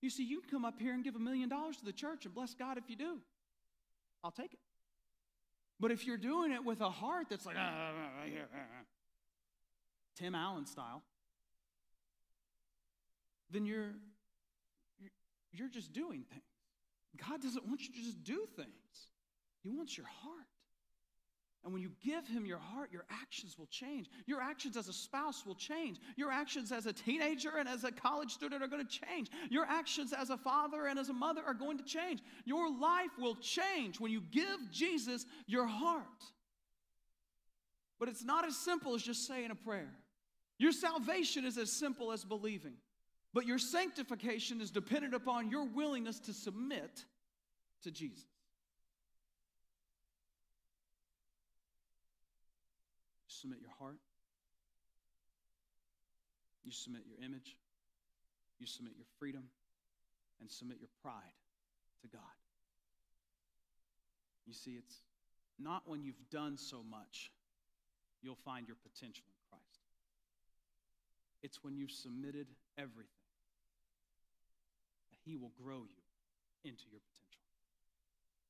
[0.00, 2.24] You see, you can come up here and give a million dollars to the church
[2.24, 3.18] and bless God if you do.
[4.22, 4.60] I'll take it.
[5.80, 7.56] But if you're doing it with a heart that's like,
[10.16, 11.02] Tim Allen style,
[13.50, 13.92] then you're,
[15.52, 16.42] you're just doing things.
[17.16, 18.68] God doesn't want you to just do things.
[19.62, 20.46] He wants your heart.
[21.64, 24.08] And when you give him your heart, your actions will change.
[24.26, 25.98] Your actions as a spouse will change.
[26.16, 29.30] Your actions as a teenager and as a college student are going to change.
[29.50, 32.20] Your actions as a father and as a mother are going to change.
[32.44, 36.04] Your life will change when you give Jesus your heart.
[37.98, 39.92] But it's not as simple as just saying a prayer.
[40.58, 42.74] Your salvation is as simple as believing.
[43.36, 47.04] But your sanctification is dependent upon your willingness to submit
[47.82, 48.24] to Jesus.
[53.28, 53.98] submit your heart.
[56.64, 57.58] You submit your image.
[58.58, 59.42] You submit your freedom
[60.40, 61.36] and submit your pride
[62.00, 62.22] to God.
[64.46, 65.02] You see, it's
[65.58, 67.30] not when you've done so much
[68.22, 69.80] you'll find your potential in Christ.
[71.42, 72.46] It's when you've submitted
[72.78, 73.25] everything
[75.26, 76.02] He will grow you
[76.64, 77.44] into your potential.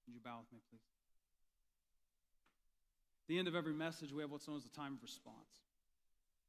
[0.06, 0.84] Would you bow with me, please?
[3.28, 5.50] the end of every message, we have what's known as the time of response.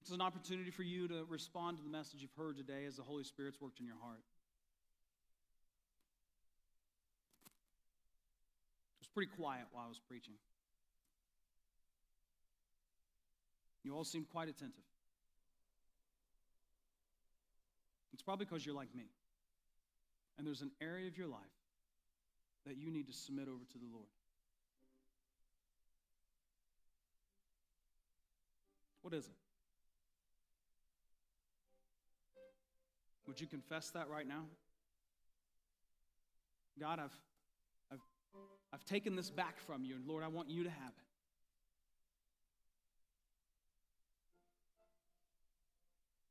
[0.02, 3.04] It's an opportunity for you to respond to the message you've heard today as the
[3.04, 4.22] Holy Spirit's worked in your heart.
[9.00, 10.36] It was pretty quiet while I was preaching.
[13.84, 14.84] You all seemed quite attentive.
[18.14, 19.06] It's probably because you're like me.
[20.38, 21.40] And there's an area of your life
[22.66, 24.08] that you need to submit over to the Lord.
[29.02, 29.34] What is it?
[33.26, 34.44] Would you confess that right now?
[36.80, 37.18] God, I've,
[37.92, 38.00] I've,
[38.74, 41.08] I've taken this back from you, and Lord, I want you to have it.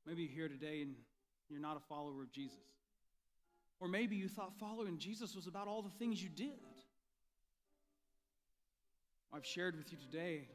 [0.07, 0.94] Maybe you're here today and
[1.48, 2.59] you're not a follower of Jesus.
[3.80, 6.58] Or maybe you thought following Jesus was about all the things you did.
[9.32, 10.48] I've shared with you today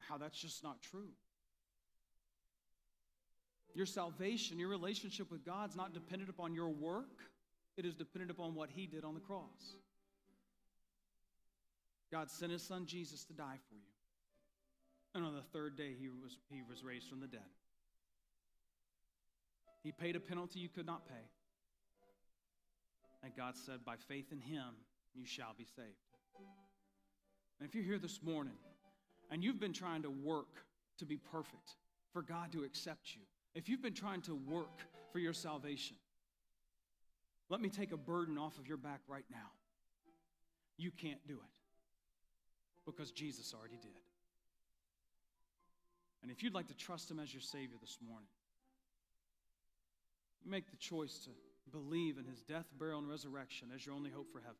[0.00, 1.08] how that's just not true.
[3.74, 7.22] Your salvation, your relationship with God is not dependent upon your work,
[7.76, 9.76] it is dependent upon what He did on the cross.
[12.12, 13.80] God sent His Son Jesus to die for you.
[15.14, 17.40] And on the third day, He was, he was raised from the dead.
[19.82, 21.24] He paid a penalty you could not pay.
[23.24, 24.74] And God said, By faith in Him,
[25.14, 25.88] you shall be saved.
[27.58, 28.58] And if you're here this morning
[29.30, 30.66] and you've been trying to work
[30.98, 31.76] to be perfect,
[32.12, 33.22] for God to accept you,
[33.54, 35.96] if you've been trying to work for your salvation,
[37.48, 39.50] let me take a burden off of your back right now.
[40.76, 43.90] You can't do it because Jesus already did.
[46.22, 48.28] And if you'd like to trust Him as your Savior this morning,
[50.44, 51.30] you make the choice to
[51.70, 54.56] believe in His death, burial, and resurrection as your only hope for heaven.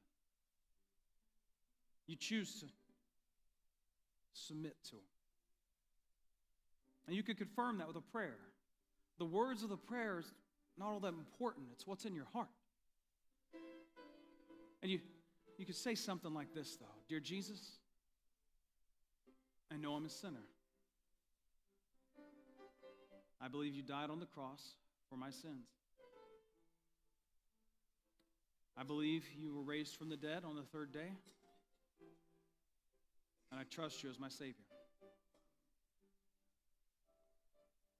[2.07, 2.67] You choose to
[4.33, 5.03] submit to Him.
[7.07, 8.37] And you could confirm that with a prayer.
[9.19, 10.33] The words of the prayer is
[10.79, 12.49] not all that important, it's what's in your heart.
[14.83, 15.01] And you,
[15.57, 17.79] you could say something like this, though Dear Jesus,
[19.73, 20.45] I know I'm a sinner.
[23.41, 24.75] I believe you died on the cross
[25.09, 25.69] for my sins.
[28.77, 31.13] I believe you were raised from the dead on the third day.
[33.51, 34.55] And I trust you as my Savior.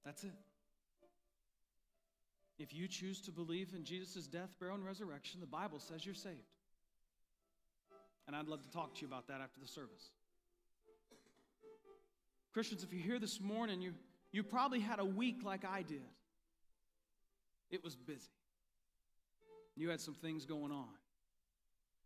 [0.05, 0.33] That's it.
[2.59, 6.15] If you choose to believe in Jesus' death, burial, and resurrection, the Bible says you're
[6.15, 6.35] saved.
[8.27, 10.09] And I'd love to talk to you about that after the service.
[12.53, 13.93] Christians, if you're here this morning, you,
[14.31, 16.01] you probably had a week like I did.
[17.69, 18.29] It was busy.
[19.75, 20.87] You had some things going on.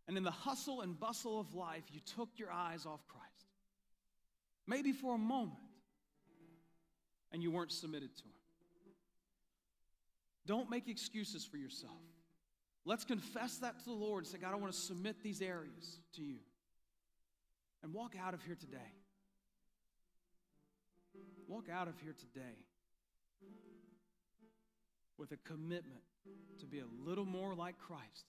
[0.08, 3.26] And in the hustle and bustle of life, you took your eyes off Christ.
[4.66, 5.58] Maybe for a moment,
[7.32, 8.30] and you weren't submitted to Him.
[10.46, 11.92] Don't make excuses for yourself.
[12.84, 16.00] Let's confess that to the Lord and say, God, I want to submit these areas
[16.16, 16.38] to you.
[17.82, 18.78] And walk out of here today.
[21.46, 22.64] Walk out of here today
[25.20, 26.00] with a commitment
[26.58, 28.24] to be a little more like Christ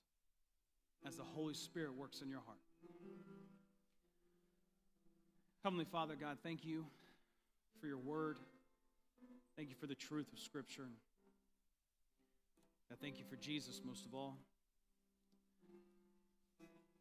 [1.08, 2.60] as the Holy Spirit works in your heart.
[5.64, 6.86] Heavenly Father, God, thank you
[7.80, 8.38] for your word.
[9.56, 10.88] Thank you for the truth of Scripture.
[12.92, 14.38] I thank you for Jesus most of all.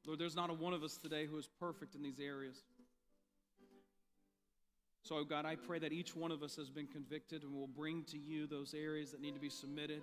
[0.06, 2.62] Lord, there's not a one of us today who is perfect in these areas.
[5.02, 8.04] So, God, I pray that each one of us has been convicted and will bring
[8.04, 10.02] to you those areas that need to be submitted.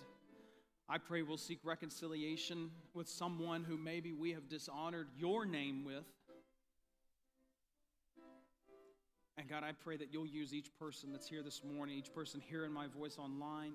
[0.89, 6.06] I pray we'll seek reconciliation with someone who maybe we have dishonored your name with.
[9.38, 12.41] And God, I pray that you'll use each person that's here this morning, each person
[12.41, 13.74] hearing my voice online,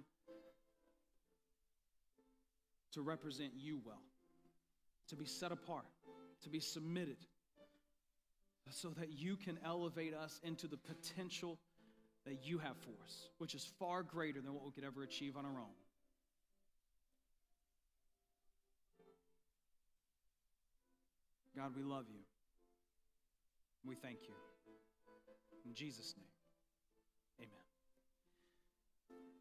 [2.92, 4.02] to represent you well,
[5.08, 5.86] to be set apart,
[6.42, 7.16] to be submitted,
[8.70, 11.58] so that you can elevate us into the potential
[12.24, 15.36] that you have for us, which is far greater than what we could ever achieve
[15.36, 15.74] on our own.
[21.56, 22.20] God, we love you.
[23.84, 24.34] We thank you.
[25.66, 26.26] In Jesus' name,
[27.40, 27.62] amen.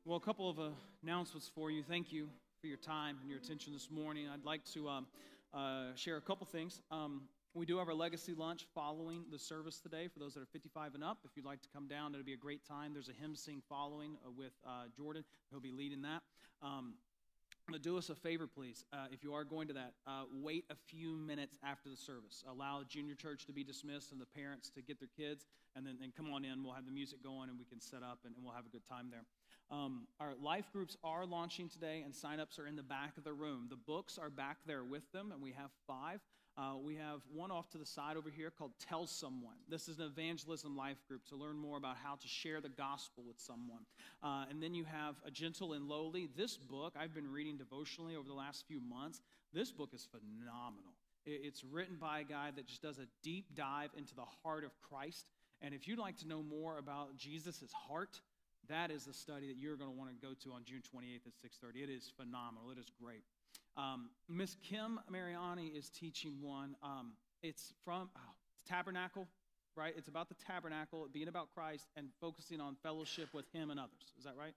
[0.03, 0.69] Well, a couple of uh,
[1.03, 1.83] announcements for you.
[1.83, 2.27] Thank you
[2.59, 4.27] for your time and your attention this morning.
[4.31, 5.07] I'd like to um,
[5.53, 6.81] uh, share a couple things.
[6.91, 7.21] Um,
[7.53, 10.95] we do have our legacy lunch following the service today for those that are 55
[10.95, 11.19] and up.
[11.25, 12.93] If you'd like to come down, it'll be a great time.
[12.93, 15.23] There's a hymn sing following uh, with uh, Jordan.
[15.49, 16.21] He'll be leading that.
[16.61, 16.93] Um,
[17.81, 18.83] do us a favor, please.
[18.91, 22.43] Uh, if you are going to that, uh, wait a few minutes after the service.
[22.49, 25.45] Allow junior church to be dismissed and the parents to get their kids,
[25.75, 26.63] and then, then come on in.
[26.63, 28.69] We'll have the music going and we can set up and, and we'll have a
[28.69, 29.23] good time there.
[29.71, 33.31] Um, our life groups are launching today, and signups are in the back of the
[33.31, 33.67] room.
[33.69, 36.19] The books are back there with them, and we have five.
[36.57, 39.55] Uh, we have one off to the side over here called Tell Someone.
[39.69, 43.23] This is an evangelism life group to learn more about how to share the gospel
[43.25, 43.85] with someone.
[44.21, 46.27] Uh, and then you have A Gentle and Lowly.
[46.35, 49.21] This book I've been reading devotionally over the last few months.
[49.53, 50.91] This book is phenomenal.
[51.25, 54.71] It's written by a guy that just does a deep dive into the heart of
[54.81, 55.27] Christ.
[55.61, 58.19] And if you'd like to know more about Jesus' heart,
[58.67, 61.27] that is the study that you're going to want to go to on June 28th
[61.27, 61.83] at 6:30.
[61.83, 62.71] It is phenomenal.
[62.71, 63.23] It is great.
[63.77, 66.75] Um, Miss Kim Mariani is teaching one.
[66.83, 68.19] Um, it's from oh,
[68.67, 69.27] Tabernacle,
[69.75, 69.93] right?
[69.97, 74.13] It's about the tabernacle, being about Christ, and focusing on fellowship with Him and others.
[74.17, 74.53] Is that right?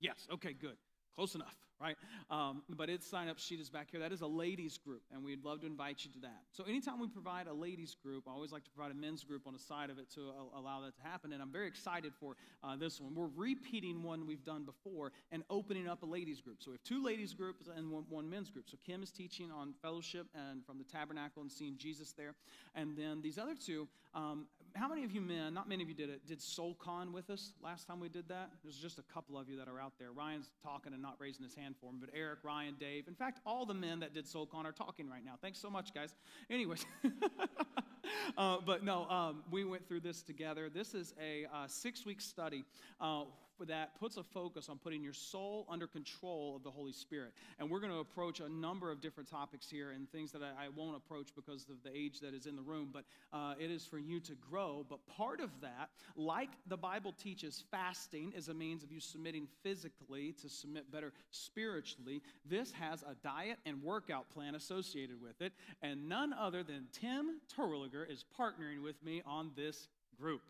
[0.00, 0.26] Yes.
[0.32, 0.52] Okay.
[0.52, 0.76] Good.
[1.18, 1.96] Close enough right?
[2.30, 4.00] Um, but its sign up sheet is back here.
[4.00, 6.42] That is a ladies group, and we'd love to invite you to that.
[6.52, 9.46] So, anytime we provide a ladies group, I always like to provide a men's group
[9.46, 10.20] on the side of it to
[10.54, 11.32] allow that to happen.
[11.32, 13.14] And I'm very excited for uh, this one.
[13.14, 16.58] We're repeating one we've done before and opening up a ladies group.
[16.60, 18.68] So, we have two ladies groups and one, one men's group.
[18.68, 22.34] So, Kim is teaching on fellowship and from the tabernacle and seeing Jesus there.
[22.74, 25.94] And then these other two, um, how many of you men, not many of you
[25.94, 28.50] did it, did SoulCon with us last time we did that?
[28.62, 30.12] There's just a couple of you that are out there.
[30.12, 33.40] Ryan's talking and not raising his hand for him, but Eric, Ryan, Dave, in fact,
[33.46, 35.34] all the men that did SoulCon are talking right now.
[35.40, 36.14] Thanks so much, guys.
[36.50, 36.84] Anyways,
[38.38, 40.68] uh, but no, um, we went through this together.
[40.68, 42.64] This is a uh, six week study.
[43.00, 43.24] Uh,
[43.66, 47.32] that puts a focus on putting your soul under control of the Holy Spirit.
[47.58, 50.66] And we're going to approach a number of different topics here and things that I,
[50.66, 53.70] I won't approach because of the age that is in the room, but uh, it
[53.70, 54.84] is for you to grow.
[54.88, 59.48] But part of that, like the Bible teaches, fasting is a means of you submitting
[59.62, 62.22] physically to submit better spiritually.
[62.44, 65.52] This has a diet and workout plan associated with it.
[65.82, 69.88] And none other than Tim Terwilliger is partnering with me on this
[70.20, 70.42] group.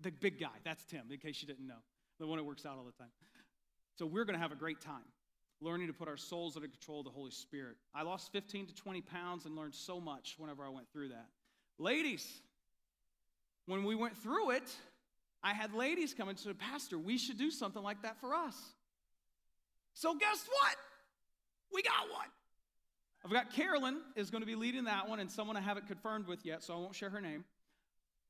[0.00, 1.82] The big guy, that's Tim, in case you didn't know
[2.18, 3.10] the one that works out all the time.
[3.96, 5.04] So we're going to have a great time
[5.60, 7.76] learning to put our souls under control of the Holy Spirit.
[7.94, 11.26] I lost 15 to 20 pounds and learned so much whenever I went through that.
[11.78, 12.28] Ladies,
[13.66, 14.76] when we went through it,
[15.42, 18.56] I had ladies come and said, Pastor, we should do something like that for us.
[19.94, 20.76] So guess what?
[21.72, 22.28] We got one.
[23.24, 26.26] I've got Carolyn is going to be leading that one, and someone I haven't confirmed
[26.26, 27.44] with yet, so I won't share her name,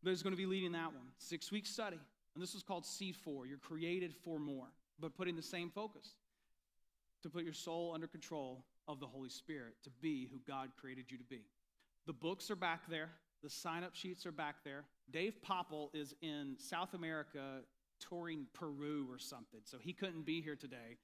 [0.02, 1.06] but is going to be leading that one.
[1.18, 1.98] Six week study.
[2.34, 3.48] And this is called C4.
[3.48, 4.66] You're created for more,
[4.98, 6.14] but putting the same focus
[7.22, 11.10] to put your soul under control of the Holy Spirit, to be who God created
[11.10, 11.42] you to be.
[12.06, 13.10] The books are back there,
[13.42, 14.84] the sign up sheets are back there.
[15.10, 17.60] Dave Popple is in South America
[18.00, 20.98] touring Peru or something, so he couldn't be here today.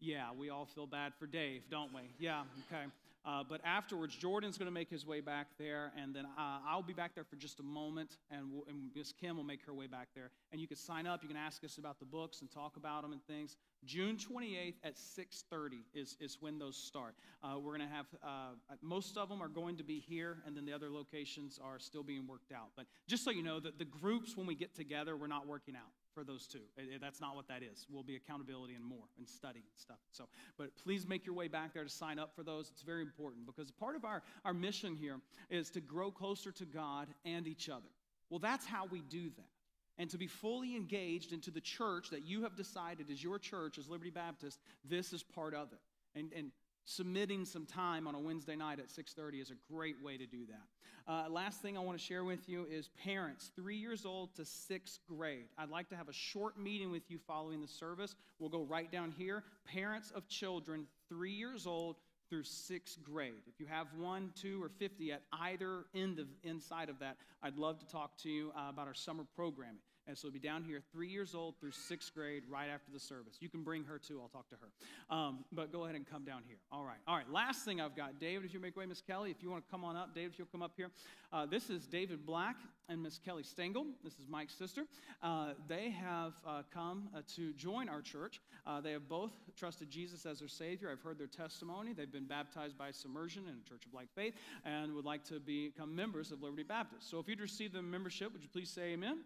[0.00, 2.02] Yeah, we all feel bad for Dave, don't we?
[2.18, 2.84] Yeah, okay.
[3.26, 6.82] Uh, but afterwards, Jordan's going to make his way back there, and then uh, I'll
[6.82, 9.72] be back there for just a moment, and, we'll, and Miss Kim will make her
[9.72, 10.30] way back there.
[10.52, 11.22] And you can sign up.
[11.22, 13.56] You can ask us about the books and talk about them and things.
[13.86, 17.14] June 28th at 6:30 is, is when those start.
[17.42, 20.54] Uh, we're going to have uh, most of them are going to be here, and
[20.54, 22.70] then the other locations are still being worked out.
[22.76, 25.76] But just so you know, that the groups when we get together, we're not working
[25.76, 26.60] out for those two.
[27.00, 27.86] That's not what that is.
[27.90, 29.98] Will be accountability and more and study and stuff.
[30.12, 32.70] So, but please make your way back there to sign up for those.
[32.70, 36.64] It's very important because part of our, our mission here is to grow closer to
[36.64, 37.88] God and each other.
[38.30, 39.48] Well, that's how we do that.
[39.96, 43.78] And to be fully engaged into the church that you have decided is your church,
[43.78, 44.58] as Liberty Baptist,
[44.88, 45.78] this is part of it.
[46.18, 46.50] And, and
[46.84, 50.46] submitting some time on a Wednesday night at 6:30 is a great way to do
[50.46, 50.68] that.
[51.06, 54.44] Uh, last thing I want to share with you is parents, three years old to
[54.44, 55.46] sixth grade.
[55.58, 58.14] I'd like to have a short meeting with you following the service.
[58.38, 59.44] We'll go right down here.
[59.66, 61.96] Parents of children three years old
[62.30, 63.42] through sixth grade.
[63.46, 67.58] If you have one, two, or 50 at either end of inside of that, I'd
[67.58, 69.82] love to talk to you uh, about our summer programming.
[70.06, 73.00] And so it'll be down here, three years old through sixth grade, right after the
[73.00, 73.36] service.
[73.40, 74.20] You can bring her too.
[74.20, 75.14] I'll talk to her.
[75.14, 76.58] Um, but go ahead and come down here.
[76.70, 76.98] All right.
[77.06, 77.30] All right.
[77.30, 79.70] Last thing I've got, David, if you make way, Miss Kelly, if you want to
[79.70, 80.90] come on up, David, if you'll come up here.
[81.32, 82.56] Uh, this is David Black
[82.88, 83.86] and Miss Kelly Stengel.
[84.04, 84.84] This is Mike's sister.
[85.22, 88.40] Uh, they have uh, come uh, to join our church.
[88.66, 90.90] Uh, they have both trusted Jesus as their Savior.
[90.92, 91.92] I've heard their testimony.
[91.92, 94.34] They've been baptized by submersion in a church of like faith
[94.64, 97.10] and would like to become members of Liberty Baptist.
[97.10, 99.18] So if you'd receive the membership, would you please say amen?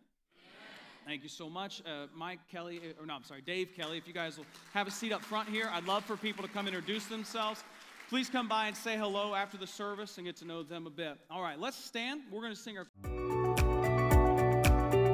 [1.08, 1.80] Thank you so much.
[1.86, 4.44] Uh, Mike Kelly, or no, I'm sorry, Dave Kelly, if you guys will
[4.74, 7.64] have a seat up front here, I'd love for people to come introduce themselves.
[8.10, 10.90] Please come by and say hello after the service and get to know them a
[10.90, 11.16] bit.
[11.30, 12.20] All right, let's stand.
[12.30, 12.86] We're going to sing our.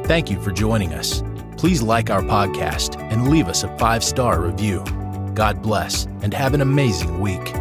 [0.07, 1.23] Thank you for joining us.
[1.57, 4.83] Please like our podcast and leave us a five star review.
[5.35, 7.55] God bless and have an amazing week.